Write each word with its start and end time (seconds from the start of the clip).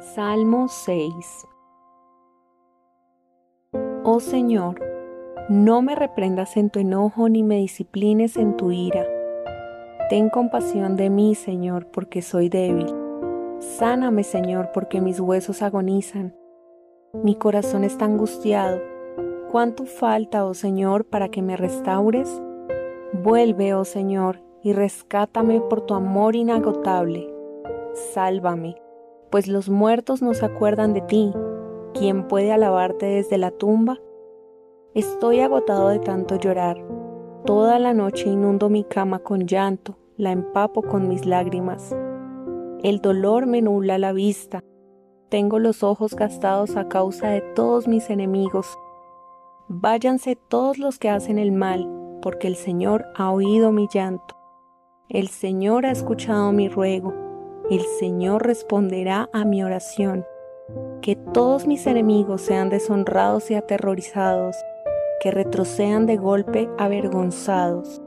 Salmo 0.00 0.68
6 0.68 1.48
Oh 4.04 4.20
Señor, 4.20 4.80
no 5.48 5.82
me 5.82 5.96
reprendas 5.96 6.56
en 6.56 6.70
tu 6.70 6.78
enojo 6.78 7.28
ni 7.28 7.42
me 7.42 7.56
disciplines 7.56 8.36
en 8.36 8.56
tu 8.56 8.70
ira. 8.70 9.04
Ten 10.08 10.30
compasión 10.30 10.94
de 10.94 11.10
mí, 11.10 11.34
Señor, 11.34 11.88
porque 11.88 12.22
soy 12.22 12.48
débil. 12.48 12.86
Sáname, 13.58 14.22
Señor, 14.22 14.70
porque 14.72 15.00
mis 15.00 15.18
huesos 15.18 15.62
agonizan. 15.62 16.32
Mi 17.12 17.34
corazón 17.34 17.82
está 17.82 18.04
angustiado. 18.04 18.80
¿Cuánto 19.50 19.84
falta, 19.84 20.44
oh 20.44 20.54
Señor, 20.54 21.06
para 21.06 21.28
que 21.28 21.42
me 21.42 21.56
restaures? 21.56 22.40
Vuelve, 23.12 23.74
oh 23.74 23.84
Señor, 23.84 24.44
y 24.62 24.74
rescátame 24.74 25.60
por 25.60 25.80
tu 25.80 25.94
amor 25.94 26.36
inagotable. 26.36 27.28
Sálvame 28.14 28.76
pues 29.30 29.48
los 29.48 29.68
muertos 29.68 30.22
no 30.22 30.34
se 30.34 30.44
acuerdan 30.44 30.94
de 30.94 31.00
ti. 31.02 31.32
¿Quién 31.94 32.28
puede 32.28 32.52
alabarte 32.52 33.06
desde 33.06 33.38
la 33.38 33.50
tumba? 33.50 33.98
Estoy 34.94 35.40
agotado 35.40 35.88
de 35.88 35.98
tanto 35.98 36.36
llorar. 36.36 36.82
Toda 37.44 37.78
la 37.78 37.94
noche 37.94 38.28
inundo 38.28 38.68
mi 38.68 38.84
cama 38.84 39.20
con 39.20 39.46
llanto, 39.46 39.96
la 40.16 40.32
empapo 40.32 40.82
con 40.82 41.08
mis 41.08 41.24
lágrimas. 41.26 41.94
El 42.82 43.00
dolor 43.00 43.46
me 43.46 43.62
nubla 43.62 43.98
la 43.98 44.12
vista. 44.12 44.62
Tengo 45.28 45.58
los 45.58 45.82
ojos 45.82 46.14
gastados 46.14 46.76
a 46.76 46.88
causa 46.88 47.28
de 47.28 47.40
todos 47.40 47.86
mis 47.86 48.10
enemigos. 48.10 48.78
Váyanse 49.68 50.36
todos 50.36 50.78
los 50.78 50.98
que 50.98 51.10
hacen 51.10 51.38
el 51.38 51.52
mal, 51.52 51.88
porque 52.22 52.48
el 52.48 52.56
Señor 52.56 53.04
ha 53.14 53.30
oído 53.30 53.72
mi 53.72 53.88
llanto. 53.92 54.36
El 55.08 55.28
Señor 55.28 55.86
ha 55.86 55.90
escuchado 55.90 56.52
mi 56.52 56.68
ruego 56.68 57.27
el 57.70 57.82
Señor 57.98 58.46
responderá 58.46 59.28
a 59.32 59.44
mi 59.44 59.62
oración. 59.62 60.24
Que 61.02 61.16
todos 61.16 61.66
mis 61.66 61.86
enemigos 61.86 62.42
sean 62.42 62.70
deshonrados 62.70 63.50
y 63.50 63.54
aterrorizados, 63.54 64.56
que 65.20 65.30
retrocedan 65.30 66.06
de 66.06 66.16
golpe 66.16 66.68
avergonzados. 66.78 68.00